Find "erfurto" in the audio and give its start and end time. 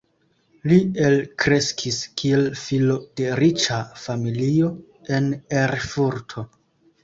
5.63-6.49